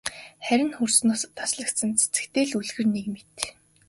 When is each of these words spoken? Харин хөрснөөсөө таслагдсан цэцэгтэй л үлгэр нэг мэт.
Харин 0.45 0.69
хөрснөөсөө 0.77 1.29
таслагдсан 1.39 1.89
цэцэгтэй 1.99 2.45
л 2.49 2.57
үлгэр 2.59 2.87
нэг 2.93 3.05
мэт. 3.13 3.31